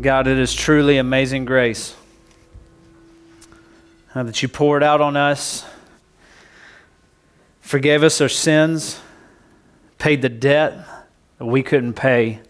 [0.00, 1.94] God, it is truly amazing grace
[4.14, 5.66] uh, that you poured out on us,
[7.60, 8.98] forgave us our sins,
[9.98, 10.78] paid the debt
[11.36, 12.40] that we couldn't pay.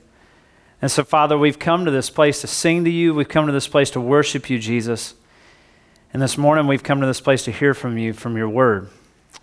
[0.80, 3.12] And so, Father, we've come to this place to sing to you.
[3.12, 5.14] We've come to this place to worship you, Jesus.
[6.12, 8.88] And this morning, we've come to this place to hear from you, from your word.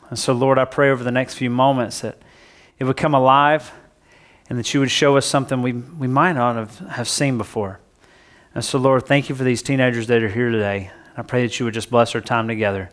[0.09, 2.17] And so, Lord, I pray over the next few moments that
[2.79, 3.73] it would come alive
[4.49, 7.81] and that you would show us something we, we might not have, have seen before.
[8.55, 10.89] And so, Lord, thank you for these teenagers that are here today.
[11.15, 12.89] I pray that you would just bless our time together.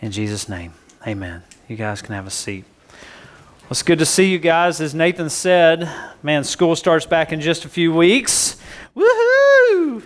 [0.00, 0.72] In Jesus' name,
[1.06, 1.44] amen.
[1.68, 2.64] You guys can have a seat.
[2.90, 4.80] Well, it's good to see you guys.
[4.80, 5.88] As Nathan said,
[6.24, 8.60] man, school starts back in just a few weeks.
[8.96, 10.02] Woohoo!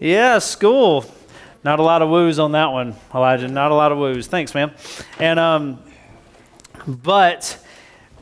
[0.00, 1.04] Yeah, school.
[1.62, 3.48] Not a lot of woos on that one, Elijah.
[3.48, 4.26] Not a lot of woos.
[4.28, 4.72] Thanks, man.
[5.18, 5.78] And um,
[6.86, 7.62] but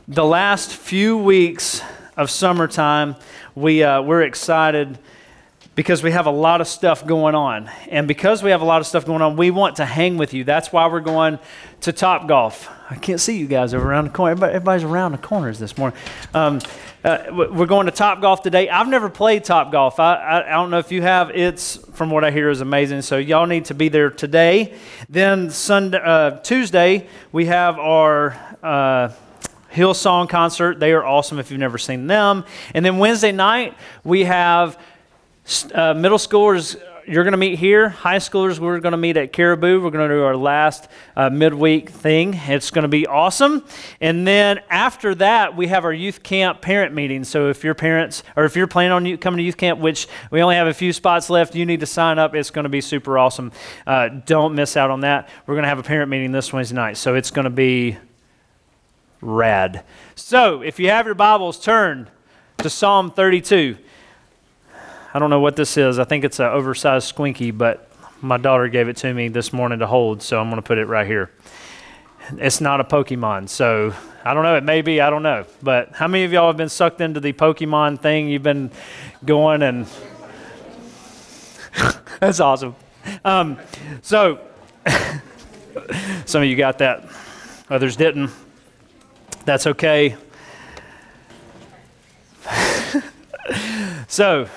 [0.09, 1.81] the last few weeks
[2.17, 3.15] of summertime,
[3.55, 4.99] we uh, we're excited
[5.75, 7.69] because we have a lot of stuff going on.
[7.89, 10.33] And because we have a lot of stuff going on, we want to hang with
[10.33, 10.43] you.
[10.43, 11.39] That's why we're going
[11.81, 12.69] to Top Golf.
[12.89, 14.31] I can't see you guys over around the corner.
[14.31, 15.97] Everybody, everybody's around the corners this morning.
[16.33, 16.59] Um,
[17.03, 18.69] uh, we're going to Top Golf today.
[18.69, 19.99] I've never played Top Golf.
[19.99, 21.31] I, I, I, don't know if you have.
[21.31, 23.01] It's, from what I hear, is amazing.
[23.01, 24.75] So y'all need to be there today.
[25.09, 29.13] Then Sunday, uh, Tuesday, we have our uh,
[29.71, 30.79] Hillsong concert.
[30.79, 32.45] They are awesome if you've never seen them.
[32.73, 34.77] And then Wednesday night, we have
[35.73, 37.89] uh, middle schoolers, you're going to meet here.
[37.89, 39.81] High schoolers, we're going to meet at Caribou.
[39.81, 42.33] We're going to do our last uh, midweek thing.
[42.33, 43.65] It's going to be awesome.
[43.99, 47.23] And then after that, we have our youth camp parent meeting.
[47.23, 50.41] So if your parents, or if you're planning on coming to youth camp, which we
[50.41, 52.35] only have a few spots left, you need to sign up.
[52.35, 53.51] It's going to be super awesome.
[53.85, 55.29] Uh, don't miss out on that.
[55.45, 56.97] We're going to have a parent meeting this Wednesday night.
[56.97, 57.97] So it's going to be
[59.21, 59.83] rad.
[60.15, 62.09] So if you have your Bibles, turn
[62.59, 63.77] to Psalm 32.
[65.13, 65.99] I don't know what this is.
[65.99, 67.89] I think it's an oversized squinky, but
[68.21, 70.77] my daughter gave it to me this morning to hold, so I'm going to put
[70.77, 71.31] it right here.
[72.37, 74.55] It's not a Pokemon, so I don't know.
[74.55, 75.01] It may be.
[75.01, 75.45] I don't know.
[75.61, 78.29] But how many of y'all have been sucked into the Pokemon thing?
[78.29, 78.71] You've been
[79.25, 79.85] going and
[82.19, 82.75] that's awesome.
[83.25, 83.57] Um,
[84.01, 84.39] so
[86.25, 87.09] some of you got that,
[87.69, 88.31] others didn't.
[89.43, 90.15] That's okay.
[94.07, 94.47] so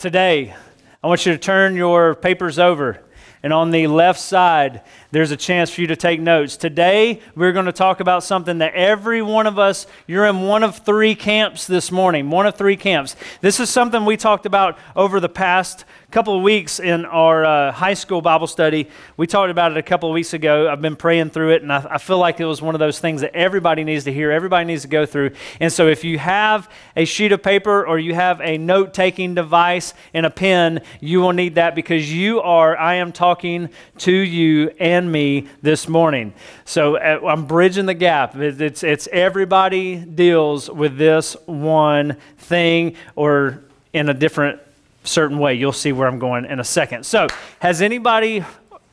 [0.00, 0.54] today,
[1.02, 3.04] I want you to turn your papers over.
[3.42, 4.80] And on the left side,
[5.12, 6.56] there's a chance for you to take notes.
[6.56, 10.62] Today, we're going to talk about something that every one of us, you're in one
[10.62, 13.16] of three camps this morning, one of three camps.
[13.40, 17.70] This is something we talked about over the past couple of weeks in our uh,
[17.70, 18.88] high school Bible study.
[19.16, 20.68] We talked about it a couple of weeks ago.
[20.68, 22.98] I've been praying through it, and I, I, feel like it was one of those
[22.98, 25.30] things that everybody needs to hear, everybody needs to go through.
[25.60, 29.36] And so, if you have a sheet of paper or you have a note taking
[29.36, 34.12] device and a pen, you will need that because you are, I am talking to
[34.12, 36.32] you and me this morning.
[36.64, 38.34] So, uh, I'm bridging the gap.
[38.34, 43.62] It's, it's everybody deals with this one thing or
[43.92, 44.60] in a different
[45.04, 45.54] certain way.
[45.54, 47.04] You'll see where I'm going in a second.
[47.06, 47.28] So,
[47.60, 48.44] has anybody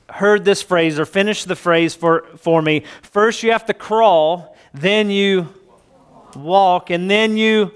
[0.10, 2.84] heard this phrase or finished the phrase for, for me?
[3.02, 5.48] First, you have to crawl, then you
[6.36, 7.72] walk, and then you.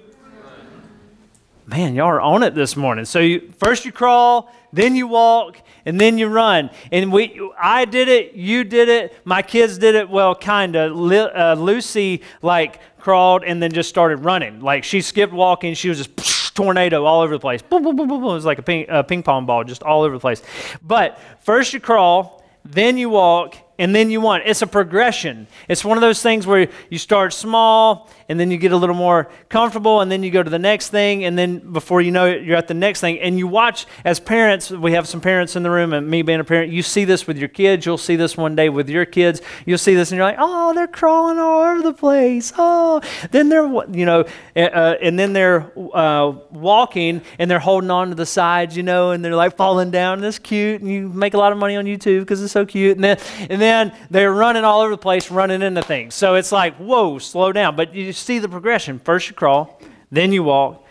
[1.71, 3.05] Man, y'all are on it this morning.
[3.05, 6.69] So, you, first you crawl, then you walk, and then you run.
[6.91, 10.09] And we, I did it, you did it, my kids did it.
[10.09, 10.91] Well, kind of.
[10.91, 14.59] Uh, Lucy like crawled and then just started running.
[14.59, 17.61] Like she skipped walking, she was just tornado all over the place.
[17.61, 18.31] Boom, boom, boom, boom, boom.
[18.31, 20.43] It was like a ping, a ping pong ball just all over the place.
[20.81, 24.43] But first you crawl, then you walk, and then you want.
[24.45, 25.47] It's a progression.
[25.67, 28.95] It's one of those things where you start small and then you get a little
[28.95, 32.27] more comfortable and then you go to the next thing and then before you know
[32.27, 33.19] it you're at the next thing.
[33.19, 36.39] And you watch as parents we have some parents in the room and me being
[36.39, 37.85] a parent you see this with your kids.
[37.85, 39.41] You'll see this one day with your kids.
[39.65, 42.53] You'll see this and you're like oh they're crawling all over the place.
[42.57, 43.01] Oh.
[43.31, 44.21] Then they're you know
[44.55, 49.11] uh, and then they're uh, walking and they're holding on to the sides you know
[49.11, 51.75] and they're like falling down and it's cute and you make a lot of money
[51.75, 52.95] on youtube because it's so cute.
[52.95, 53.17] And then
[53.49, 56.15] and then they're running all over the place running into things.
[56.15, 57.75] So it's like whoa slow down.
[57.75, 58.99] But you see the progression.
[58.99, 59.79] First you crawl,
[60.11, 60.85] then you walk,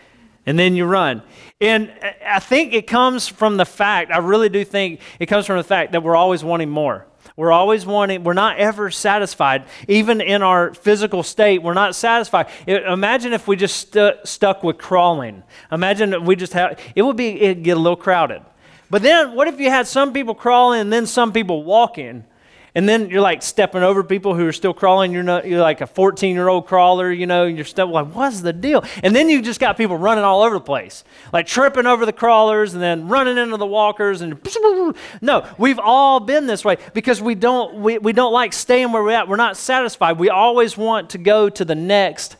[0.45, 1.21] and then you run.
[1.59, 1.91] And
[2.25, 5.63] I think it comes from the fact, I really do think it comes from the
[5.63, 7.05] fact that we're always wanting more.
[7.35, 9.65] We're always wanting, we're not ever satisfied.
[9.87, 12.47] Even in our physical state, we're not satisfied.
[12.67, 15.43] imagine if we just stu- stuck with crawling.
[15.71, 18.41] Imagine if we just had, it would be, it'd get a little crowded.
[18.89, 22.25] But then what if you had some people crawling and then some people walking?
[22.73, 25.11] And then you're like stepping over people who are still crawling.
[25.11, 28.39] You're not, you're like a 14 year old crawler, you know, and you're like, what's
[28.39, 28.85] the deal?
[29.03, 31.03] And then you just got people running all over the place,
[31.33, 34.21] like tripping over the crawlers and then running into the walkers.
[34.21, 34.39] And
[35.21, 39.03] no, we've all been this way because we don't, we, we don't like staying where
[39.03, 39.27] we're at.
[39.27, 40.17] We're not satisfied.
[40.17, 42.37] We always want to go to the next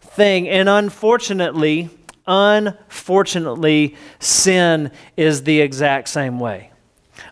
[0.00, 0.48] thing.
[0.48, 1.90] And unfortunately,
[2.26, 6.70] unfortunately, sin is the exact same way.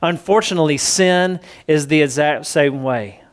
[0.02, 3.23] Unfortunately, sin is the exact same way.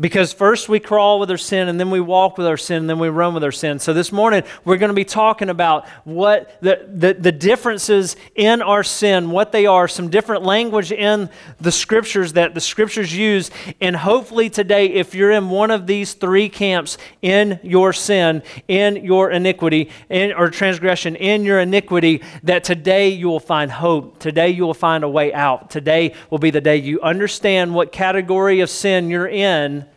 [0.00, 2.90] Because first we crawl with our sin, and then we walk with our sin, and
[2.90, 3.80] then we run with our sin.
[3.80, 8.62] So this morning we're going to be talking about what the, the, the, differences in
[8.62, 11.28] our sin, what they are, some different language in
[11.60, 13.50] the scriptures that the scriptures use.
[13.80, 19.04] And hopefully today, if you're in one of these three camps in your sin, in
[19.04, 24.20] your iniquity, in or transgression, in your iniquity, that today you will find hope.
[24.20, 25.70] Today you will find a way out.
[25.70, 29.87] Today will be the day you understand what category of sin you're in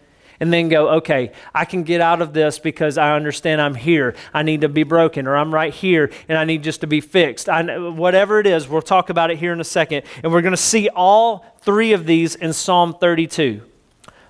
[0.41, 4.15] and then go, okay, I can get out of this because I understand I'm here.
[4.33, 6.99] I need to be broken, or I'm right here and I need just to be
[6.99, 7.47] fixed.
[7.47, 10.03] I, whatever it is, we'll talk about it here in a second.
[10.23, 13.61] And we're going to see all three of these in Psalm 32.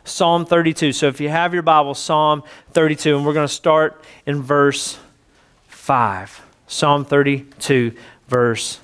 [0.04, 0.92] Psalm 32.
[0.92, 5.00] So if you have your Bible, Psalm 32, and we're going to start in verse
[5.70, 6.42] 5.
[6.68, 7.96] Psalm 32,
[8.28, 8.82] verse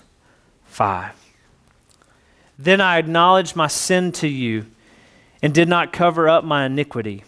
[0.67, 1.13] 5.
[2.57, 4.65] Then I acknowledge my sin to you
[5.47, 7.23] and did not cover up my iniquity.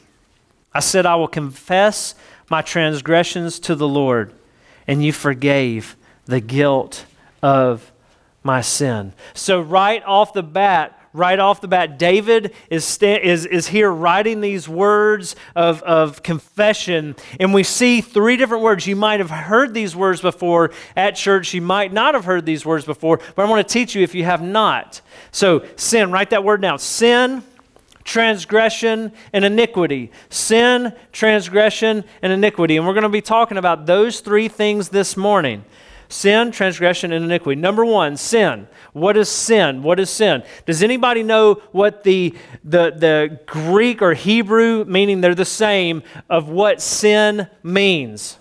[0.74, 2.16] I said, I will confess
[2.50, 4.33] my transgressions to the Lord,
[4.86, 5.95] and you forgave
[6.25, 7.06] the guilt
[7.42, 7.94] of
[8.44, 9.13] my sin.
[9.33, 14.42] So, right off the bat, right off the bat, David is, is, is here writing
[14.42, 17.16] these words of, of confession.
[17.39, 18.86] And we see three different words.
[18.86, 21.54] You might have heard these words before at church.
[21.54, 24.13] You might not have heard these words before, but I want to teach you if
[24.13, 25.00] you have not.
[25.31, 26.80] So, sin, write that word down.
[26.80, 27.44] Sin,
[28.09, 30.11] transgression, and iniquity.
[30.29, 32.75] Sin, transgression, and iniquity.
[32.75, 35.63] And we're going to be talking about those three things this morning
[36.11, 37.61] sin, transgression, and iniquity.
[37.61, 38.67] Number one, sin.
[38.94, 39.83] What is sin?
[39.83, 40.41] What is sin?
[40.65, 46.50] Does anybody know what the, the, the Greek or Hebrew, meaning they're the same, of
[46.50, 48.39] what sin means?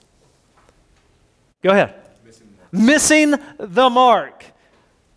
[1.63, 1.95] Go ahead.
[2.25, 4.47] Missing, Missing the mark.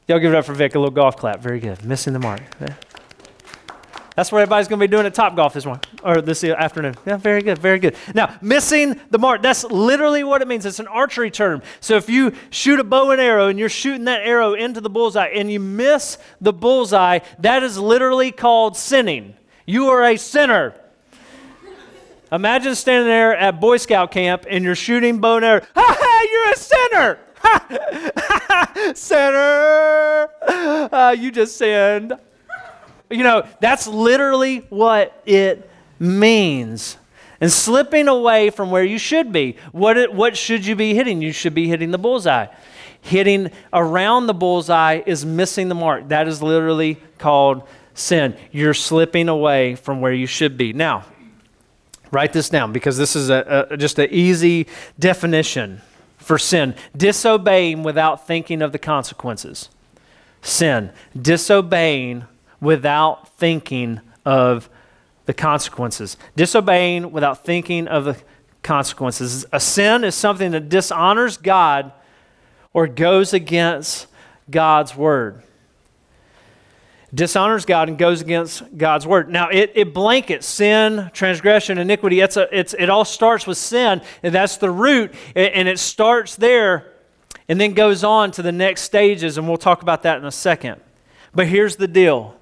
[0.10, 1.40] Y'all give it up for Vic, a little golf clap.
[1.40, 1.86] Very good.
[1.86, 2.42] Missing the mark.
[4.16, 6.96] That's what everybody's going to be doing at Top Golf this morning or this afternoon.
[7.06, 7.96] Yeah, very good, very good.
[8.14, 10.66] Now, missing the mark, that's literally what it means.
[10.66, 11.62] It's an archery term.
[11.80, 14.90] So if you shoot a bow and arrow and you're shooting that arrow into the
[14.90, 19.36] bullseye and you miss the bullseye, that is literally called sinning.
[19.66, 20.76] You are a sinner.
[22.34, 25.62] Imagine standing there at Boy Scout camp and you're shooting bow and arrow.
[25.74, 27.20] Ha ha, you're a sinner.
[27.38, 27.66] Ha
[28.18, 28.92] ha!
[28.94, 30.30] sinner.
[30.94, 32.14] Uh, you just sinned.
[33.12, 35.70] You know, that's literally what it
[36.00, 36.98] means.
[37.40, 39.58] And slipping away from where you should be.
[39.72, 41.22] What, it, what should you be hitting?
[41.22, 42.48] You should be hitting the bullseye.
[43.02, 46.10] Hitting around the bullseye is missing the mark.
[46.10, 48.38] That is literally called sin.
[48.52, 50.72] You're slipping away from where you should be.
[50.72, 51.06] Now,
[52.12, 54.68] write this down because this is a, a, just an easy
[55.00, 55.82] definition
[56.18, 59.70] for sin disobeying without thinking of the consequences.
[60.44, 62.26] Sin, disobeying
[62.62, 64.70] without thinking of
[65.26, 66.16] the consequences.
[66.36, 68.18] Disobeying without thinking of the
[68.64, 69.46] consequences.
[69.52, 71.92] A sin is something that dishonors God
[72.74, 74.08] or goes against
[74.50, 75.44] God's word.
[77.14, 79.30] Dishonors God and goes against God's word.
[79.30, 82.22] Now, it, it blankets sin, transgression, iniquity.
[82.22, 86.38] It's a, it's, it all starts with sin, and that's the root, and it starts
[86.38, 86.94] there
[87.50, 90.32] and then goes on to the next stages, and we'll talk about that in a
[90.32, 90.80] second.
[91.36, 92.38] But here's the deal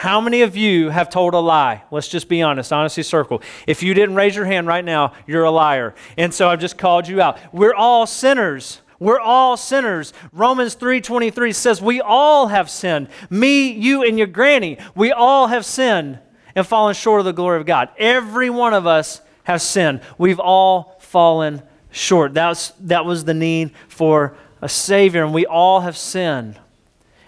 [0.00, 1.82] how many of you have told a lie?
[1.90, 3.42] Let's just be honest, honesty circle.
[3.66, 5.94] If you didn't raise your hand right now, you're a liar.
[6.16, 7.38] And so I've just called you out.
[7.52, 8.80] We're all sinners.
[8.98, 10.14] We're all sinners.
[10.32, 13.08] Romans 3:23 says we all have sinned.
[13.28, 16.18] Me, you and your granny, we all have sinned
[16.54, 17.90] and fallen short of the glory of God.
[17.98, 20.00] Every one of us has sinned.
[20.16, 22.32] We've all fallen short.
[22.32, 26.58] That's that was the need for a savior and we all have sinned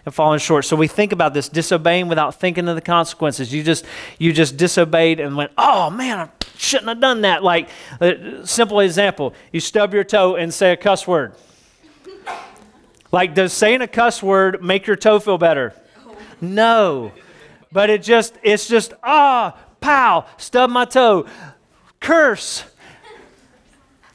[0.05, 0.65] and fallen short.
[0.65, 3.53] So we think about this disobeying without thinking of the consequences.
[3.53, 3.85] You just
[4.19, 7.69] you just disobeyed and went, "Oh man, I shouldn't have done that." Like
[8.01, 11.35] a simple example, you stub your toe and say a cuss word.
[13.13, 15.75] Like does saying a cuss word make your toe feel better?
[16.41, 17.13] No.
[17.71, 21.27] But it just it's just ah, pow, stub my toe.
[22.01, 22.65] Curse.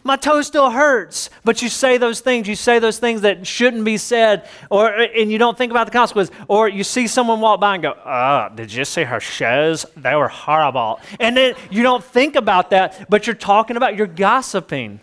[0.07, 1.29] My toe still hurts.
[1.43, 5.31] But you say those things, you say those things that shouldn't be said, or and
[5.31, 6.33] you don't think about the consequences.
[6.47, 9.85] Or you see someone walk by and go, oh, did you see her shoes?
[9.95, 10.99] They were horrible.
[11.19, 15.01] And then you don't think about that, but you're talking about, you're gossiping.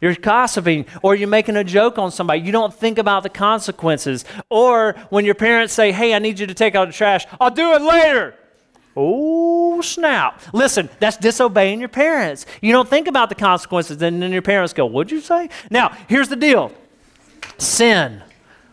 [0.00, 2.40] You're gossiping, or you're making a joke on somebody.
[2.42, 4.24] You don't think about the consequences.
[4.48, 7.50] Or when your parents say, Hey, I need you to take out the trash, I'll
[7.50, 8.36] do it later.
[9.00, 10.42] Oh, snap.
[10.52, 12.46] Listen, that's disobeying your parents.
[12.60, 15.50] You don't think about the consequences, and then your parents go, What'd you say?
[15.70, 16.72] Now, here's the deal
[17.58, 18.22] sin.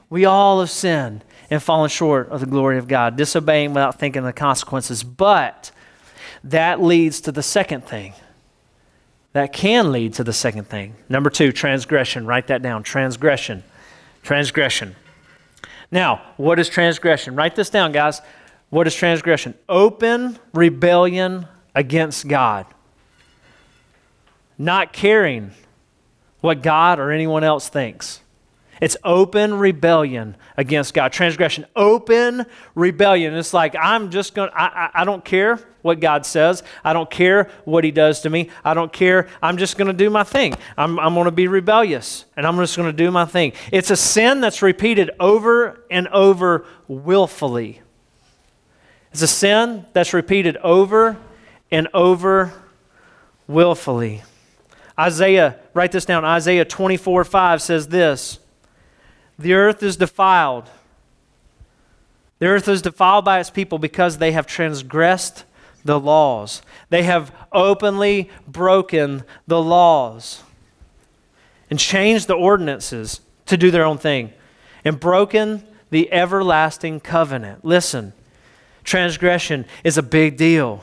[0.09, 4.19] We all have sinned and fallen short of the glory of God, disobeying without thinking
[4.19, 5.03] of the consequences.
[5.03, 5.71] But
[6.43, 8.13] that leads to the second thing.
[9.33, 10.95] That can lead to the second thing.
[11.07, 12.25] Number two, transgression.
[12.25, 12.81] Write that down.
[12.81, 13.63] Transgression.
[14.23, 14.95] Transgression.
[15.91, 17.35] Now, what is transgression?
[17.35, 18.21] Write this down, guys.
[18.69, 19.55] What is transgression?
[19.69, 22.65] Open rebellion against God.
[24.57, 25.51] Not caring
[26.41, 28.21] what God or anyone else thinks.
[28.81, 31.13] It's open rebellion against God.
[31.13, 32.45] Transgression, open
[32.75, 33.33] rebellion.
[33.33, 36.61] It's like, I'm just going to, I, I don't care what God says.
[36.83, 38.49] I don't care what He does to me.
[38.65, 39.29] I don't care.
[39.41, 40.55] I'm just going to do my thing.
[40.77, 43.53] I'm, I'm going to be rebellious and I'm just going to do my thing.
[43.71, 47.81] It's a sin that's repeated over and over willfully.
[49.15, 51.15] It's a sin that's repeated over
[51.71, 52.51] and over
[53.47, 54.23] willfully.
[54.99, 56.25] Isaiah, write this down.
[56.25, 58.39] Isaiah 24 5 says this
[59.39, 60.69] The earth is defiled.
[62.39, 65.45] The earth is defiled by its people because they have transgressed
[65.85, 66.61] the laws.
[66.89, 70.43] They have openly broken the laws
[71.69, 74.33] and changed the ordinances to do their own thing
[74.83, 77.63] and broken the everlasting covenant.
[77.63, 78.11] Listen,
[78.85, 80.81] transgression is a big deal.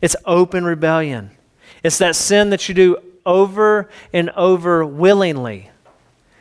[0.00, 1.30] It's open rebellion.
[1.84, 5.70] It's that sin that you do over and over willingly.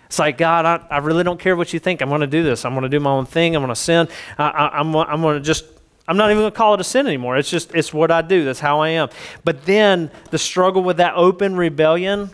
[0.08, 2.02] It's like, God, I, I really don't care what you think.
[2.02, 2.66] I'm going to do this.
[2.66, 3.56] I'm going to do my own thing.
[3.56, 4.08] I'm going to sin.
[4.38, 5.66] I, I, I'm, I'm going to just,
[6.08, 7.38] I'm not even going to call it a sin anymore.
[7.38, 8.44] It's just, it's what I do.
[8.44, 9.10] That's how I am.
[9.44, 12.32] But then the struggle with that open rebellion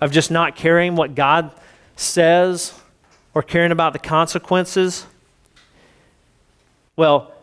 [0.00, 1.50] of just not caring what God
[1.96, 2.72] says
[3.34, 5.06] or caring about the consequences.
[6.96, 7.34] Well,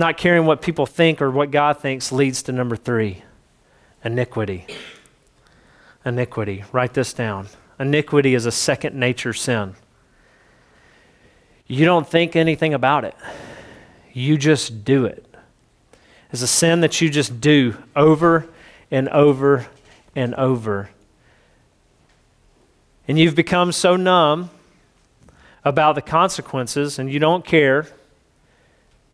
[0.00, 3.22] not caring what people think or what God thinks leads to number three
[4.04, 4.66] iniquity.
[6.04, 6.64] Iniquity.
[6.72, 7.48] Write this down.
[7.78, 9.74] Iniquity is a second nature sin.
[11.66, 13.14] You don't think anything about it,
[14.12, 15.24] you just do it.
[16.32, 18.48] It's a sin that you just do over
[18.90, 19.66] and over
[20.16, 20.90] and over.
[23.06, 24.50] And you've become so numb
[25.64, 27.88] about the consequences and you don't care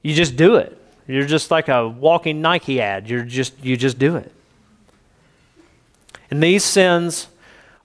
[0.07, 0.81] you just do it.
[1.09, 3.11] You're just like a walking Nike ad.
[3.11, 4.33] You're just you just do it.
[6.31, 7.27] And these sins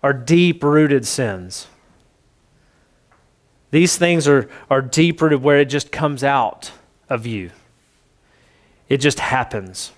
[0.03, 1.65] are deep rooted sins.
[3.71, 6.71] These things are, are deep rooted where it just comes out
[7.09, 7.49] of you.
[8.87, 9.91] It just happens.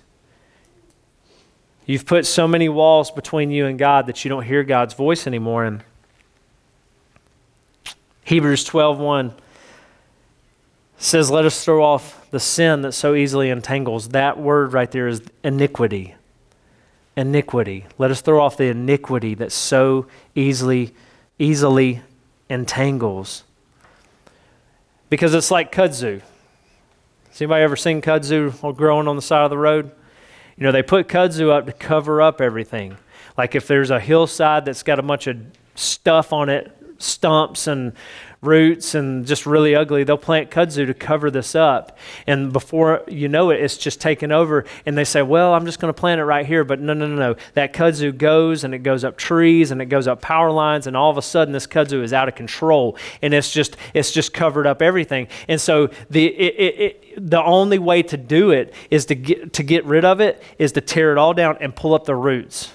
[1.86, 5.28] You've put so many walls between you and God that you don't hear God's voice
[5.28, 5.66] anymore.
[5.66, 5.84] And
[8.24, 9.34] Hebrews 12 1
[11.04, 14.10] says, Let us throw off the sin that so easily entangles.
[14.10, 16.16] That word right there is iniquity.
[17.16, 17.86] Iniquity.
[17.98, 20.94] Let us throw off the iniquity that so easily,
[21.38, 22.02] easily
[22.50, 23.44] entangles.
[25.10, 26.22] Because it's like kudzu.
[27.30, 29.92] Has anybody ever seen kudzu growing on the side of the road?
[30.58, 32.98] You know, they put kudzu up to cover up everything.
[33.38, 35.38] Like if there's a hillside that's got a bunch of
[35.76, 37.94] stuff on it, stumps and
[38.46, 40.04] roots and just really ugly.
[40.04, 41.98] They'll plant kudzu to cover this up.
[42.28, 44.66] And before you know it, it's just taken over.
[44.86, 46.64] And they say, well, I'm just going to plant it right here.
[46.64, 47.36] But no, no, no, no.
[47.54, 50.88] That kudzu goes and it goes up trees and it goes up power lines.
[50.88, 52.98] And all of a sudden, this kudzu is out of control.
[53.22, 55.28] And it's just, it's just covered up everything.
[55.48, 59.54] And so the, it, it, it, the only way to do it is to get,
[59.54, 62.16] to get rid of it is to tear it all down and pull up the
[62.16, 62.72] roots.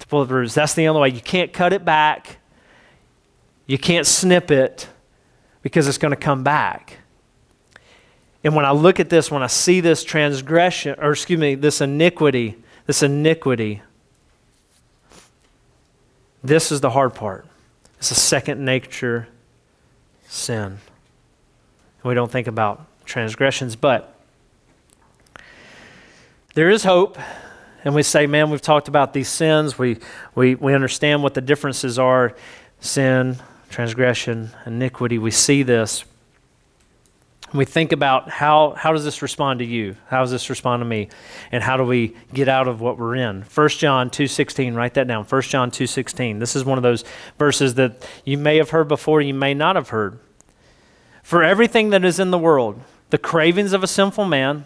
[0.00, 0.54] To pull up the roots.
[0.54, 1.08] That's the only way.
[1.10, 2.38] You can't cut it back.
[3.66, 4.88] You can't snip it
[5.62, 6.98] because it's going to come back.
[8.44, 11.80] And when I look at this, when I see this transgression, or excuse me, this
[11.80, 13.82] iniquity, this iniquity,
[16.42, 17.46] this is the hard part.
[17.98, 19.28] It's a second nature
[20.26, 20.64] sin.
[20.64, 20.78] And
[22.02, 24.12] we don't think about transgressions, but
[26.54, 27.16] there is hope.
[27.84, 29.78] And we say, man, we've talked about these sins.
[29.78, 29.98] We,
[30.34, 32.34] we, we understand what the differences are
[32.80, 33.38] sin,
[33.72, 35.18] transgression, iniquity.
[35.18, 36.04] We see this.
[37.52, 39.96] We think about how, how does this respond to you?
[40.08, 41.08] How does this respond to me?
[41.50, 43.42] And how do we get out of what we're in?
[43.42, 45.24] 1 John 2.16, write that down.
[45.24, 46.38] 1 John 2.16.
[46.38, 47.04] This is one of those
[47.38, 50.18] verses that you may have heard before, you may not have heard.
[51.22, 54.64] For everything that is in the world, the cravings of a sinful man,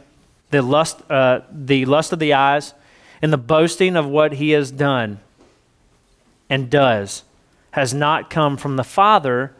[0.51, 2.73] the lust, uh, the lust of the eyes,
[3.21, 5.19] and the boasting of what he has done
[6.49, 7.25] and does,
[7.77, 9.53] has not come from the Father,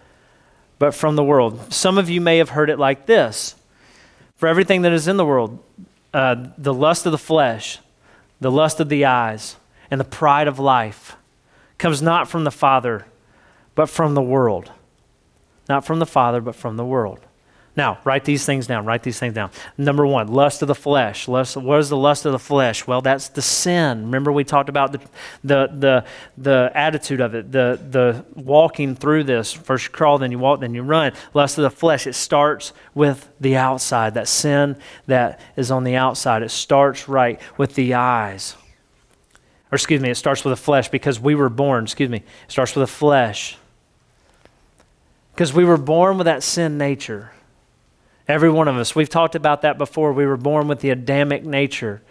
[0.79, 1.71] but from the world.
[1.71, 3.55] Some of you may have heard it like this
[4.37, 5.63] For everything that is in the world,
[6.15, 7.79] uh, the lust of the flesh,
[8.41, 9.57] the lust of the eyes,
[9.91, 11.15] and the pride of life
[11.77, 13.05] comes not from the Father,
[13.75, 14.73] but from the world.
[15.69, 17.26] Not from the Father, but from the world.
[17.77, 18.87] Now, write these things down.
[18.87, 19.51] Write these things down.
[19.77, 21.29] Number one, lust of the flesh.
[21.29, 22.87] Lust, what is the lust of the flesh?
[22.87, 24.05] Well, that's the sin.
[24.05, 25.01] Remember, we talked about the,
[25.45, 26.05] the, the,
[26.39, 29.53] the attitude of it, the, the walking through this.
[29.53, 31.13] First you crawl, then you walk, then you run.
[31.35, 34.15] Lust of the flesh, it starts with the outside.
[34.15, 38.57] That sin that is on the outside, it starts right with the eyes.
[39.71, 42.51] Or, excuse me, it starts with the flesh because we were born, excuse me, it
[42.51, 43.59] starts with the flesh.
[45.35, 47.33] Because we were born with that sin nature.
[48.29, 48.97] Every one of us.
[48.97, 50.13] We've talked about that before.
[50.13, 52.03] We were born with the Adamic nature,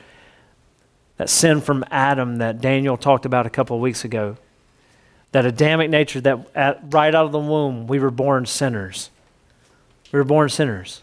[1.17, 4.37] that sin from Adam that Daniel talked about a couple of weeks ago.
[5.31, 9.09] That Adamic nature that at, right out of the womb, we were born sinners.
[10.11, 11.01] We were born sinners.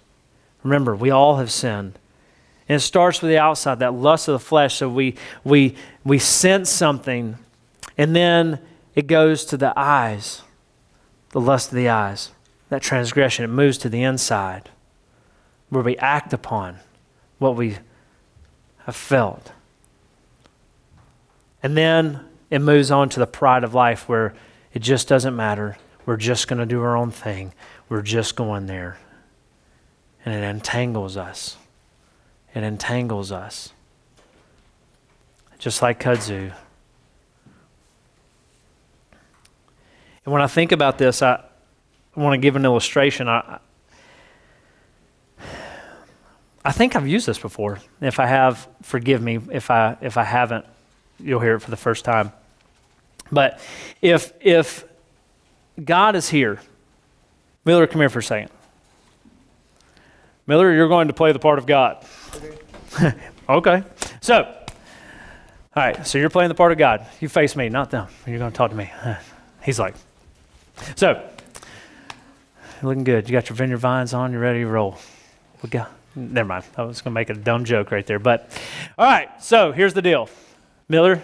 [0.63, 1.99] Remember, we all have sinned.
[2.69, 4.77] And it starts with the outside, that lust of the flesh.
[4.77, 7.37] So we, we, we sense something,
[7.99, 8.61] and then
[8.95, 10.43] it goes to the eyes,
[11.31, 12.31] the lust of the eyes,
[12.71, 13.45] that transgression.
[13.45, 14.71] It moves to the inside
[15.73, 16.77] where we act upon
[17.39, 17.79] what we
[18.85, 19.53] have felt.
[21.63, 24.35] And then it moves on to the pride of life where
[24.75, 25.79] it just doesn't matter.
[26.05, 27.55] We're just going to do our own thing.
[27.89, 28.99] We're just going there.
[30.27, 31.57] And it entangles us.
[32.55, 33.73] It entangles us.
[35.59, 36.53] Just like kudzu.
[40.27, 41.43] And when I think about this, I,
[42.15, 43.27] want to give an illustration.
[43.27, 43.59] I,
[46.65, 47.81] I think I've used this before.
[48.01, 49.41] If I have, forgive me.
[49.51, 50.65] If I if I haven't,
[51.19, 52.33] you'll hear it for the first time.
[53.31, 53.61] But
[54.01, 54.85] if if
[55.83, 56.61] God is here,
[57.65, 58.51] Miller, come here for a second.
[60.47, 62.05] Miller, you're going to play the part of God.
[62.95, 63.15] okay.
[63.49, 63.85] okay.
[64.21, 64.57] So, all
[65.77, 66.07] right.
[66.07, 67.07] So you're playing the part of God.
[67.21, 68.09] You face me, not them.
[68.27, 68.91] You're going to talk to me.
[69.63, 69.95] He's like,
[70.97, 71.29] so.
[72.83, 73.29] Looking good.
[73.29, 74.33] You got your vineyard vines on.
[74.33, 74.99] You're ready to roll?
[75.63, 75.93] We got.
[76.15, 76.65] Never mind.
[76.77, 78.19] I was going to make a dumb joke right there.
[78.19, 78.51] But,
[78.99, 79.43] all right.
[79.43, 80.29] So here's the deal
[80.89, 81.23] Miller,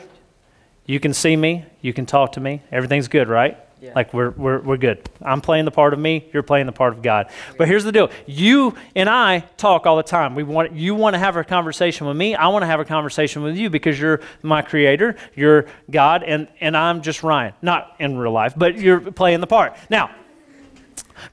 [0.87, 1.65] you can see me.
[1.83, 2.63] You can talk to me.
[2.73, 3.59] Everything's good, right?
[3.81, 3.93] Yeah.
[3.95, 5.09] Like we're, we're, we're good.
[5.23, 6.29] I'm playing the part of me.
[6.33, 7.31] You're playing the part of God.
[7.57, 8.11] But here's the deal.
[8.27, 10.35] You and I talk all the time.
[10.35, 12.35] We want, you want to have a conversation with me.
[12.35, 15.17] I want to have a conversation with you because you're my creator.
[15.37, 16.25] You're God.
[16.25, 17.53] And, and I'm just Ryan.
[17.63, 19.77] Not in real life, but you're playing the part.
[19.91, 20.11] Now,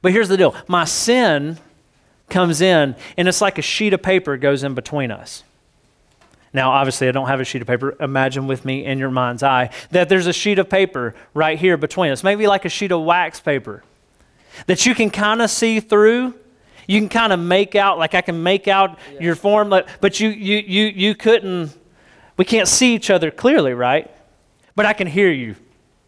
[0.02, 0.56] but here's the deal.
[0.68, 1.58] My sin
[2.30, 5.44] comes in, and it's like a sheet of paper goes in between us.
[6.54, 7.98] Now, obviously, I don't have a sheet of paper.
[8.00, 11.76] Imagine with me in your mind's eye that there's a sheet of paper right here
[11.76, 13.84] between us, maybe like a sheet of wax paper
[14.68, 16.34] that you can kind of see through.
[16.88, 19.20] You can kind of make out, like I can make out yeah.
[19.22, 21.76] your form, but you, you, you, you couldn't,
[22.38, 24.10] we can't see each other clearly, right?
[24.76, 25.56] But I can hear you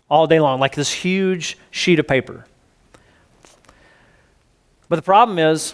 [0.10, 2.46] all day long, like this huge sheet of paper.
[4.88, 5.74] But the problem is,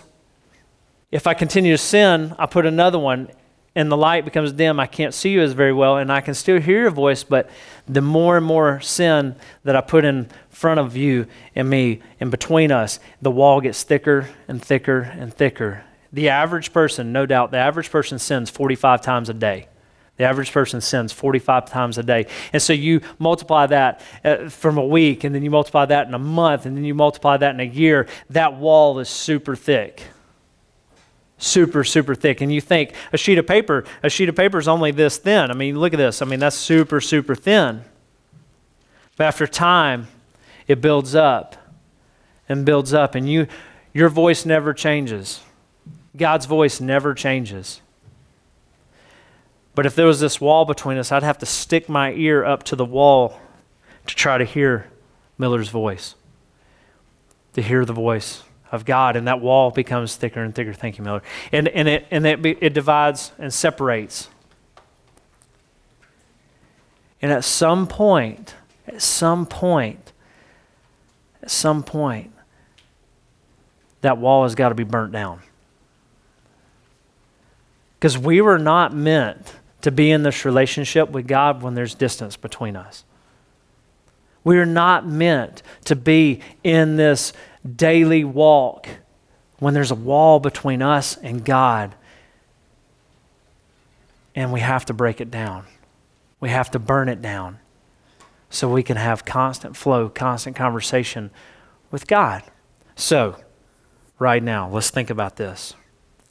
[1.13, 3.29] if I continue to sin, I put another one
[3.75, 4.79] and the light becomes dim.
[4.79, 7.51] I can't see you as very well, and I can still hear your voice, but
[7.87, 12.31] the more and more sin that I put in front of you and me and
[12.31, 15.83] between us, the wall gets thicker and thicker and thicker.
[16.11, 19.67] The average person, no doubt, the average person sins 45 times a day.
[20.17, 22.25] The average person sins 45 times a day.
[22.53, 26.15] And so you multiply that uh, from a week, and then you multiply that in
[26.15, 28.07] a month, and then you multiply that in a year.
[28.31, 30.01] That wall is super thick
[31.37, 32.41] super, super thick.
[32.41, 35.51] And you think a sheet of paper, a sheet of paper is only this thin.
[35.51, 36.21] I mean, look at this.
[36.21, 37.83] I mean, that's super, super thin.
[39.17, 40.07] But after time,
[40.67, 41.55] it builds up
[42.49, 43.47] and builds up, and you,
[43.93, 45.41] your voice never changes.
[46.15, 47.81] God's voice never changes.
[49.75, 52.63] But if there was this wall between us, I'd have to stick my ear up
[52.63, 53.39] to the wall
[54.05, 54.87] to try to hear
[55.37, 56.15] Miller's voice,
[57.53, 58.43] to hear the voice
[58.73, 60.73] of God, and that wall becomes thicker and thicker.
[60.73, 61.21] Thank you, Miller.
[61.51, 64.27] And, and, it, and it, it divides and separates.
[67.21, 68.55] And at some point,
[68.87, 70.11] at some point,
[71.43, 72.31] at some point,
[74.01, 75.39] that wall has got to be burnt down.
[77.99, 82.35] Because we were not meant to be in this relationship with God when there's distance
[82.35, 83.05] between us.
[84.43, 88.87] We are not meant to be in this daily walk
[89.59, 91.95] when there's a wall between us and God.
[94.35, 95.65] And we have to break it down.
[96.39, 97.59] We have to burn it down
[98.49, 101.31] so we can have constant flow, constant conversation
[101.89, 102.43] with God.
[102.95, 103.37] So,
[104.19, 105.73] right now, let's think about this.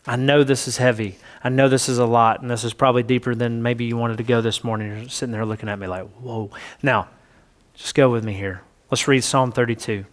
[0.06, 1.18] I know this is heavy.
[1.42, 4.18] I know this is a lot, and this is probably deeper than maybe you wanted
[4.18, 4.88] to go this morning.
[4.88, 6.50] You're sitting there looking at me like, whoa.
[6.82, 7.08] Now,
[7.74, 8.62] just go with me here.
[8.90, 10.04] Let's read Psalm 32.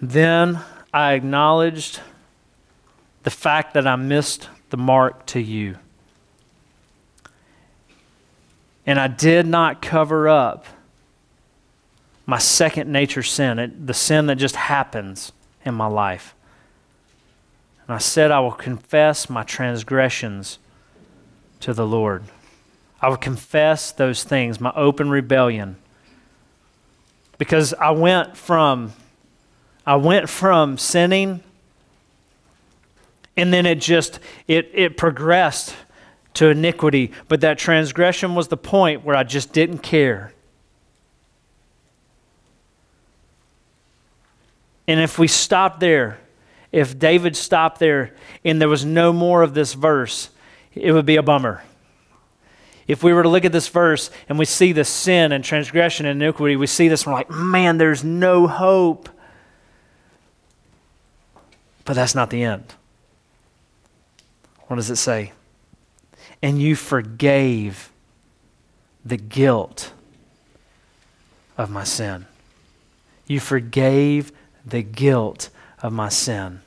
[0.00, 0.60] Then
[0.92, 2.00] I acknowledged
[3.22, 5.76] the fact that I missed the mark to you.
[8.86, 10.64] And I did not cover up
[12.26, 15.32] my second nature sin, it, the sin that just happens
[15.64, 16.34] in my life.
[17.86, 20.58] And I said, I will confess my transgressions
[21.58, 22.22] to the Lord.
[23.02, 25.76] I will confess those things, my open rebellion.
[27.36, 28.92] Because I went from
[29.90, 31.42] I went from sinning
[33.36, 35.74] and then it just it it progressed
[36.34, 37.10] to iniquity.
[37.26, 40.32] But that transgression was the point where i just didn't care.
[44.86, 46.20] And if we stopped there
[46.70, 50.30] if david stopped there and there was no more of this verse
[50.72, 51.64] it would be a bummer.
[52.86, 56.06] If we were to look at this verse and we see the sin and transgression
[56.06, 59.08] and iniquity we see this and we're like man there's no hope
[61.90, 62.62] but that's not the end
[64.68, 65.32] what does it say?
[66.40, 67.90] And you forgave
[69.04, 69.92] the guilt
[71.58, 72.26] of my sin.
[73.26, 74.30] You forgave
[74.64, 75.50] the guilt
[75.82, 76.60] of my sin.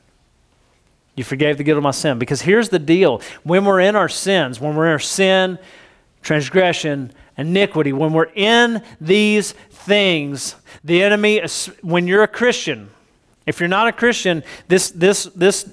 [1.15, 2.19] You forgave the guilt of my sin.
[2.19, 5.57] Because here's the deal when we're in our sins, when we're in our sin,
[6.21, 11.41] transgression, iniquity, when we're in these things, the enemy,
[11.81, 12.89] when you're a Christian,
[13.45, 15.69] if you're not a Christian, this, this, this,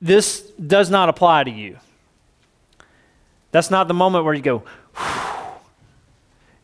[0.00, 1.78] this does not apply to you.
[3.50, 4.62] That's not the moment where you go,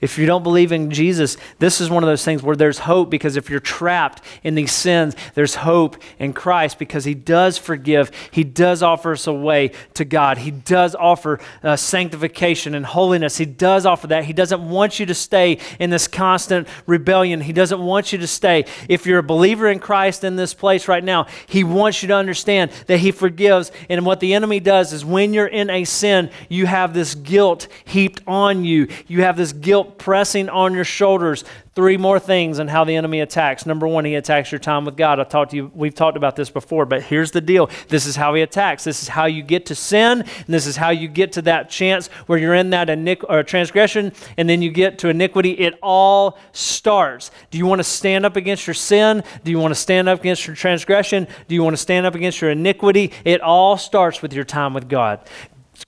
[0.04, 3.08] if you don't believe in Jesus, this is one of those things where there's hope
[3.08, 8.10] because if you're trapped in these sins, there's hope in Christ because He does forgive.
[8.30, 10.36] He does offer us a way to God.
[10.36, 13.38] He does offer uh, sanctification and holiness.
[13.38, 14.24] He does offer that.
[14.24, 17.40] He doesn't want you to stay in this constant rebellion.
[17.40, 18.66] He doesn't want you to stay.
[18.90, 22.14] If you're a believer in Christ in this place right now, He wants you to
[22.14, 23.72] understand that He forgives.
[23.88, 27.68] And what the enemy does is when you're in a sin, you have this guilt
[27.86, 28.88] heaped on you.
[29.06, 31.44] You have this guilt pressing on your shoulders.
[31.74, 33.66] Three more things on how the enemy attacks.
[33.66, 35.18] Number one, he attacks your time with God.
[35.18, 37.68] I talked to you, we've talked about this before, but here's the deal.
[37.88, 38.84] This is how he attacks.
[38.84, 41.70] This is how you get to sin, and this is how you get to that
[41.70, 45.50] chance where you're in that iniqu- or transgression, and then you get to iniquity.
[45.50, 47.32] It all starts.
[47.50, 49.24] Do you want to stand up against your sin?
[49.42, 51.26] Do you want to stand up against your transgression?
[51.48, 53.12] Do you want to stand up against your iniquity?
[53.24, 55.28] It all starts with your time with God.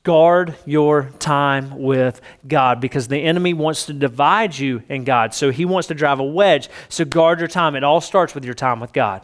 [0.02, 5.34] Guard your time with God because the enemy wants to divide you and God.
[5.34, 6.68] So he wants to drive a wedge.
[6.88, 7.76] So guard your time.
[7.76, 9.22] It all starts with your time with God.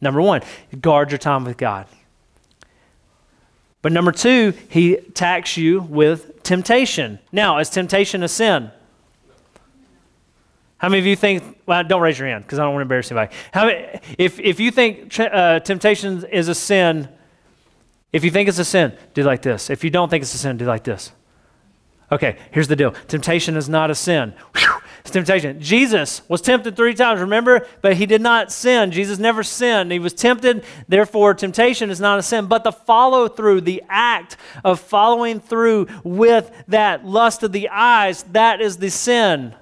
[0.00, 0.42] Number one,
[0.80, 1.86] guard your time with God.
[3.82, 7.18] But number two, he attacks you with temptation.
[7.30, 8.70] Now, is temptation a sin?
[10.78, 12.84] How many of you think, well, don't raise your hand because I don't want to
[12.84, 13.34] embarrass anybody.
[13.52, 17.08] How many, if, if you think uh, temptation is a sin,
[18.12, 19.70] if you think it's a sin, do like this.
[19.70, 21.12] If you don't think it's a sin, do like this.
[22.10, 24.32] Okay, here's the deal temptation is not a sin.
[24.56, 25.60] Whew, it's temptation.
[25.60, 27.66] Jesus was tempted three times, remember?
[27.82, 28.90] But he did not sin.
[28.90, 29.92] Jesus never sinned.
[29.92, 32.46] He was tempted, therefore, temptation is not a sin.
[32.46, 38.22] But the follow through, the act of following through with that lust of the eyes,
[38.32, 39.54] that is the sin.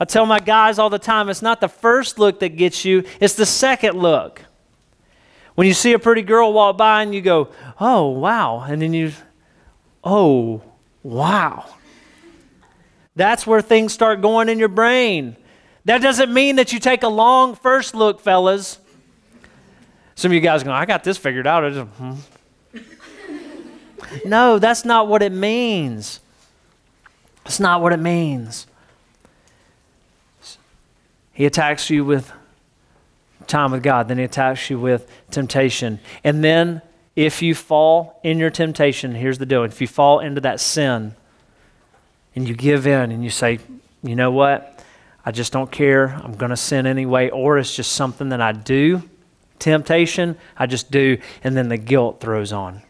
[0.00, 3.04] I tell my guys all the time it's not the first look that gets you,
[3.20, 4.42] it's the second look.
[5.58, 7.48] When you see a pretty girl walk by and you go,
[7.80, 8.60] oh, wow.
[8.60, 9.10] And then you,
[10.04, 10.62] oh,
[11.02, 11.64] wow.
[13.16, 15.36] That's where things start going in your brain.
[15.84, 18.78] That doesn't mean that you take a long first look, fellas.
[20.14, 21.72] Some of you guys go, I got this figured out.
[21.72, 22.78] Just, hmm.
[24.24, 26.20] no, that's not what it means.
[27.42, 28.68] That's not what it means.
[31.32, 32.32] He attacks you with
[33.48, 34.08] time with God.
[34.08, 36.00] Then he attacks you with temptation.
[36.22, 36.82] And then
[37.16, 39.64] if you fall in your temptation, here's the deal.
[39.64, 41.14] If you fall into that sin
[42.34, 43.58] and you give in and you say,
[44.02, 44.84] you know what?
[45.24, 46.08] I just don't care.
[46.08, 47.28] I'm going to sin anyway.
[47.30, 49.02] Or it's just something that I do
[49.58, 52.82] temptation, I just do, and then the guilt throws on.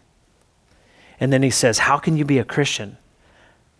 [1.21, 2.97] And then he says, How can you be a Christian?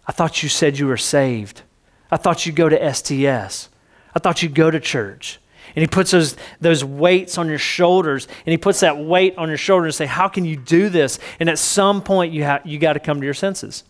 [0.07, 1.63] I thought you said you were saved.
[2.11, 3.69] I thought you'd go to STS.
[4.15, 5.39] I thought you'd go to church.
[5.75, 9.49] And he puts those, those weights on your shoulders, and he puts that weight on
[9.49, 11.19] your shoulder and say, How can you do this?
[11.41, 13.85] And at some point, you, have, you got to come to your senses.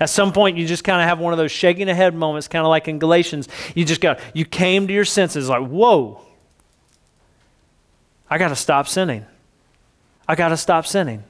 [0.00, 2.46] At some point, you just kind of have one of those shaking the head moments,
[2.48, 3.48] kind of like in Galatians.
[3.74, 6.20] You just got, you came to your senses like, Whoa,
[8.30, 9.24] I got to stop sinning.
[10.26, 11.24] I got to stop sinning.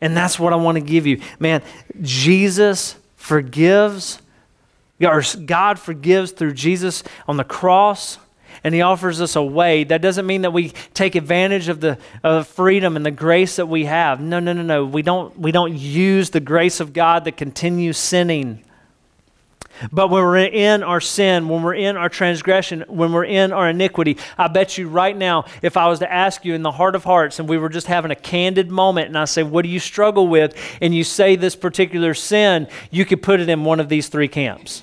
[0.00, 1.20] And that's what I want to give you.
[1.38, 1.62] Man,
[2.00, 4.22] Jesus forgives, or
[5.02, 8.18] God forgives through Jesus on the cross,
[8.64, 9.84] and He offers us a way.
[9.84, 13.66] That doesn't mean that we take advantage of the, of freedom and the grace that
[13.66, 14.20] we have.
[14.20, 14.84] No, no, no, no.
[14.84, 18.64] We don't, we don't use the grace of God to continue sinning.
[19.90, 23.70] But when we're in our sin, when we're in our transgression, when we're in our
[23.70, 26.94] iniquity, I bet you right now, if I was to ask you in the heart
[26.94, 29.68] of hearts and we were just having a candid moment and I say, What do
[29.68, 30.54] you struggle with?
[30.80, 34.28] And you say this particular sin, you could put it in one of these three
[34.28, 34.82] camps.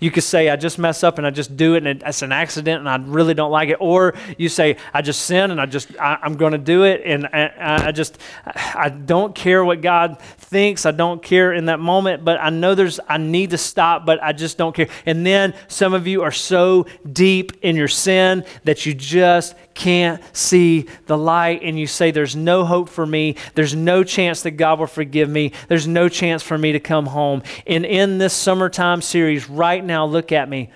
[0.00, 2.32] You could say, I just mess up and I just do it and it's an
[2.32, 3.78] accident and I really don't like it.
[3.80, 7.02] Or you say, I just sin and I just, I, am going to do it
[7.04, 10.86] and I, I just, I don't care what God thinks.
[10.86, 14.22] I don't care in that moment, but I know there's, I need to stop, but
[14.22, 14.88] I just don't care.
[15.06, 20.22] And then some of you are so deep in your sin that you just can't
[20.34, 23.36] see the light and you say, There's no hope for me.
[23.54, 25.52] There's no chance that God will forgive me.
[25.68, 27.42] There's no chance for me to come home.
[27.66, 30.70] And in this summertime series, right now, look at me.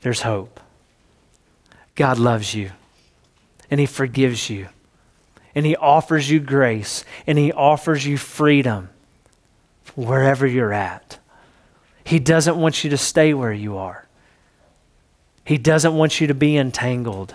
[0.00, 0.60] There's hope.
[1.94, 2.70] God loves you
[3.70, 4.68] and He forgives you
[5.54, 8.90] and He offers you grace and He offers you freedom
[9.94, 11.18] wherever you're at.
[12.04, 14.06] He doesn't want you to stay where you are.
[15.44, 17.34] He doesn't want you to be entangled.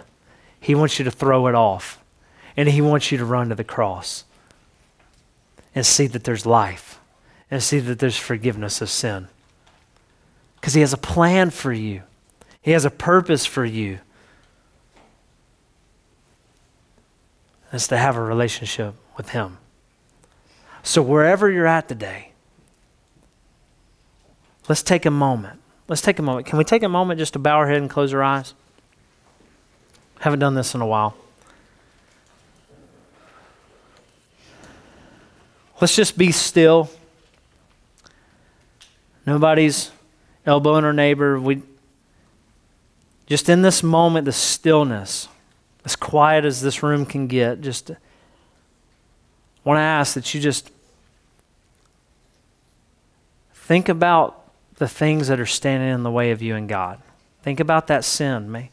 [0.62, 2.00] He wants you to throw it off.
[2.56, 4.24] And He wants you to run to the cross
[5.74, 7.00] and see that there's life
[7.50, 9.28] and see that there's forgiveness of sin.
[10.56, 12.04] Because He has a plan for you,
[12.62, 14.00] He has a purpose for you.
[17.74, 19.58] It's to have a relationship with Him.
[20.84, 22.32] So, wherever you're at today,
[24.67, 25.60] let's take a moment.
[25.88, 26.47] Let's take a moment.
[26.47, 28.54] Can we take a moment just to bow our head and close our eyes?
[30.21, 31.15] Haven't done this in a while.
[35.81, 36.91] Let's just be still.
[39.25, 39.91] Nobody's
[40.45, 41.39] elbowing our neighbor.
[41.39, 41.63] We
[43.25, 45.27] just in this moment, the stillness,
[45.86, 47.89] as quiet as this room can get, just
[49.63, 50.69] want to ask that you just
[53.53, 57.01] think about the things that are standing in the way of you and God.
[57.41, 58.51] Think about that sin.
[58.51, 58.69] May,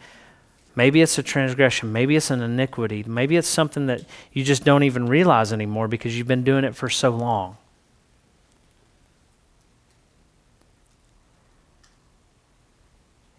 [0.78, 1.92] Maybe it's a transgression.
[1.92, 3.02] Maybe it's an iniquity.
[3.04, 6.76] Maybe it's something that you just don't even realize anymore because you've been doing it
[6.76, 7.56] for so long.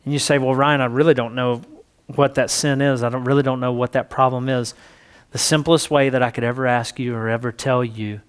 [0.04, 1.62] And you say, Well, Ryan, I really don't know
[2.08, 3.04] what that sin is.
[3.04, 4.73] I don't really don't know what that problem is.
[5.32, 8.19] The simplest way that I could ever ask you or ever tell you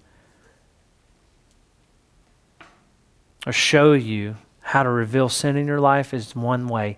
[3.45, 6.97] or show you how to reveal sin in your life is one way.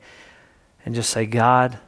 [0.85, 1.79] And just say, God,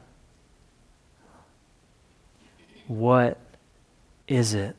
[2.87, 3.39] what
[4.27, 4.75] is it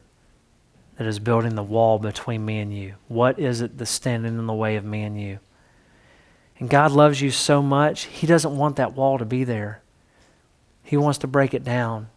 [0.97, 2.95] that is building the wall between me and you?
[3.09, 5.39] What is it that's standing in the way of me and you?
[6.59, 9.83] And God loves you so much, He doesn't want that wall to be there.
[10.83, 12.09] He wants to break it down.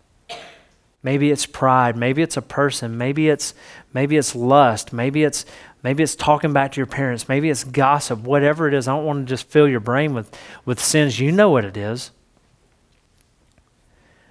[1.02, 3.54] Maybe it's pride, maybe it's a person, maybe it's
[3.94, 5.46] maybe it's lust, maybe it's
[5.82, 8.88] maybe it's talking back to your parents, maybe it's gossip, whatever it is.
[8.88, 11.20] I don't want to just fill your brain with with sins.
[11.20, 12.12] You know what it is.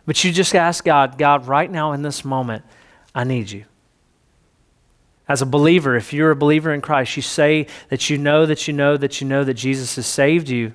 [0.09, 2.64] But you just ask God, God, right now in this moment,
[3.14, 3.66] I need you.
[5.29, 8.66] As a believer, if you're a believer in Christ, you say that you know that
[8.66, 10.73] you know that you know that Jesus has saved you.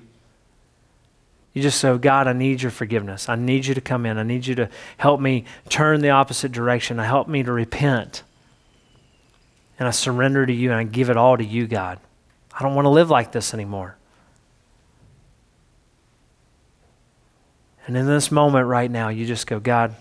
[1.52, 3.28] You just say, oh, God, I need your forgiveness.
[3.28, 4.18] I need you to come in.
[4.18, 7.00] I need you to help me turn the opposite direction.
[7.00, 8.22] I help me to repent.
[9.80, 11.98] And I surrender to you and I give it all to you, God.
[12.52, 13.96] I don't want to live like this anymore.
[17.86, 19.94] And in this moment right now, you just go, God,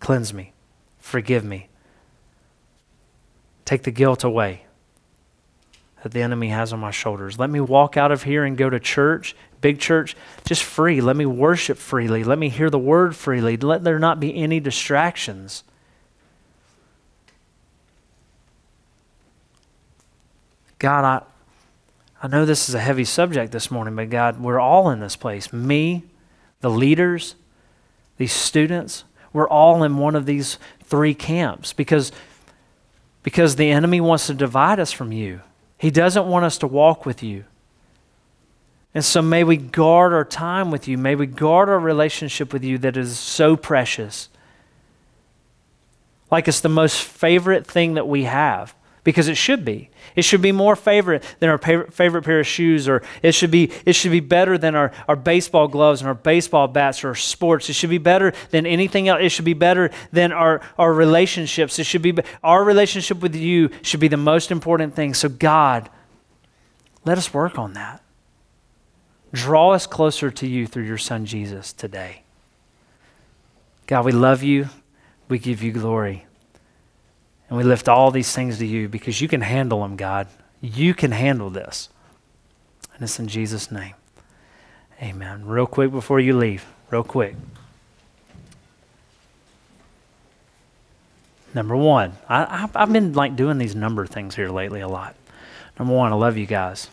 [0.00, 0.52] cleanse me,
[0.98, 1.68] forgive me,
[3.64, 4.62] take the guilt away
[6.02, 7.38] that the enemy has on my shoulders.
[7.38, 11.00] Let me walk out of here and go to church, big church, just free.
[11.00, 12.22] Let me worship freely.
[12.22, 13.56] Let me hear the word freely.
[13.56, 15.64] Let there not be any distractions.
[20.78, 24.90] God, I, I know this is a heavy subject this morning, but God, we're all
[24.90, 25.52] in this place.
[25.52, 26.04] Me,
[26.60, 27.34] the leaders,
[28.16, 32.12] these students, we're all in one of these three camps because,
[33.22, 35.40] because the enemy wants to divide us from you.
[35.76, 37.44] He doesn't want us to walk with you.
[38.94, 40.98] And so may we guard our time with you.
[40.98, 44.28] May we guard our relationship with you that is so precious.
[46.30, 48.74] Like it's the most favorite thing that we have
[49.08, 49.88] because it should be.
[50.16, 53.72] It should be more favorite than our favorite pair of shoes, or it should be,
[53.86, 57.70] it should be better than our, our baseball gloves and our baseball bats or sports.
[57.70, 59.20] It should be better than anything else.
[59.22, 61.78] It should be better than our, our relationships.
[61.78, 65.14] It should be our relationship with you should be the most important thing.
[65.14, 65.88] So, God,
[67.06, 68.02] let us work on that.
[69.32, 72.24] Draw us closer to you through your son Jesus today.
[73.86, 74.68] God, we love you.
[75.30, 76.26] We give you glory.
[77.48, 80.28] And we lift all these things to you because you can handle them, God.
[80.60, 81.88] You can handle this.
[82.94, 83.94] And it's in Jesus' name.
[85.00, 85.46] Amen.
[85.46, 87.36] Real quick before you leave, real quick.
[91.54, 95.14] Number one, I, have been like doing these number things here lately a lot.
[95.78, 96.90] Number one, I love you guys.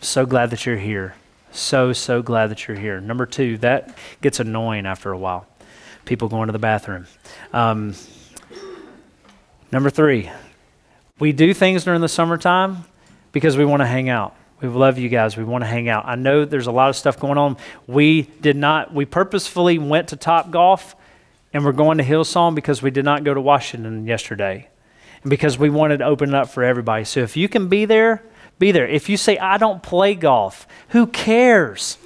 [0.00, 1.14] So glad that you're here.
[1.52, 3.00] So, so glad that you're here.
[3.00, 5.46] Number two, that gets annoying after a while.
[6.04, 7.06] People going to the bathroom.
[7.52, 7.94] Um,
[9.72, 10.30] number three,
[11.18, 12.84] we do things during the summertime
[13.32, 14.34] because we want to hang out.
[14.60, 15.36] We love you guys.
[15.36, 16.04] We want to hang out.
[16.06, 17.56] I know there's a lot of stuff going on.
[17.86, 20.94] We did not, we purposefully went to Top Golf
[21.52, 24.68] and we're going to Hillsong because we did not go to Washington yesterday
[25.22, 27.04] and because we wanted to open it up for everybody.
[27.04, 28.22] So if you can be there,
[28.58, 28.86] be there.
[28.86, 31.96] If you say, I don't play golf, who cares?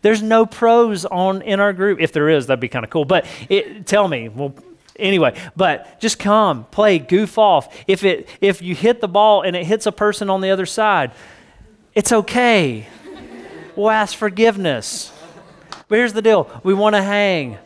[0.00, 2.00] There's no pros on in our group.
[2.00, 3.04] If there is, that'd be kind of cool.
[3.04, 4.54] But it, tell me, well,
[4.98, 7.74] anyway, but just come, play, goof off.
[7.86, 10.66] If it if you hit the ball and it hits a person on the other
[10.66, 11.12] side,
[11.94, 12.86] it's okay.
[13.76, 15.12] we'll ask forgiveness.
[15.88, 17.58] But here's the deal: we want to hang.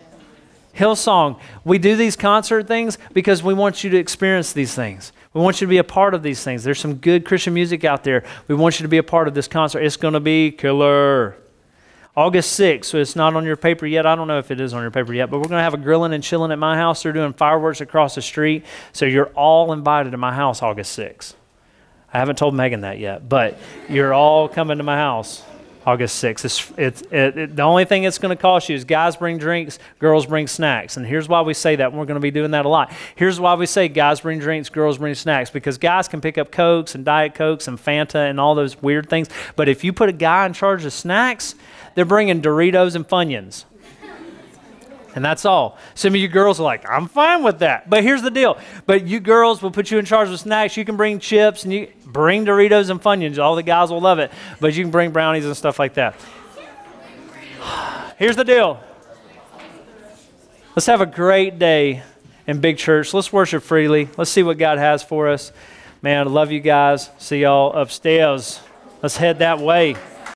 [0.75, 5.13] Hillsong, we do these concert things because we want you to experience these things.
[5.35, 6.65] We want you to be a part of these things.
[6.65, 8.25] There's some good Christian music out there.
[8.49, 9.81] We want you to be a part of this concert.
[9.81, 11.37] It's going to be killer.
[12.15, 14.05] August 6th, so it's not on your paper yet.
[14.05, 15.73] I don't know if it is on your paper yet, but we're going to have
[15.73, 17.03] a grilling and chilling at my house.
[17.03, 18.67] They're doing fireworks across the street.
[18.93, 21.33] So you're all invited to my house August 6th.
[22.13, 23.57] I haven't told Megan that yet, but
[23.89, 25.43] you're all coming to my house.
[25.85, 26.45] August 6th.
[26.45, 29.39] It's, it's, it, it, the only thing it's going to cost you is guys bring
[29.39, 30.97] drinks, girls bring snacks.
[30.97, 31.93] And here's why we say that.
[31.93, 32.93] We're going to be doing that a lot.
[33.17, 35.51] Here's why we say guys bring drinks, girls bring snacks.
[35.51, 39.09] Because guys can pick up Cokes and Diet Cokes and Fanta and all those weird
[39.09, 39.29] things.
[39.57, 41.57] But if you put a guy in charge of snacks,
[41.95, 43.65] they're bringing Doritos and Funyuns.
[45.15, 45.79] And that's all.
[45.95, 47.91] Some of you girls are like, I'm fine with that.
[47.91, 48.59] But here's the deal.
[48.87, 50.77] But you girls will put you in charge of snacks.
[50.77, 53.39] You can bring chips and you bring Doritos and Funyuns.
[53.39, 54.33] All the guys will love it.
[54.59, 56.17] But you can bring brownies and stuff like that.
[58.19, 58.81] Here's the deal.
[60.75, 62.03] Let's have a great day
[62.47, 63.13] in Big Church.
[63.13, 64.09] Let's worship freely.
[64.17, 65.53] Let's see what God has for us.
[66.01, 67.11] Man, I love you guys.
[67.19, 68.61] See y'all upstairs.
[69.03, 69.97] Let's head that way.